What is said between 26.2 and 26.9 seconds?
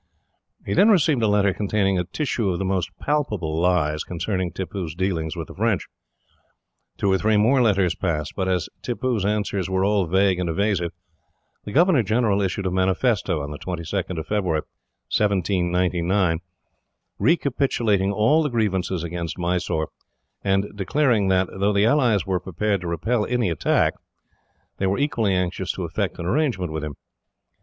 arrangement with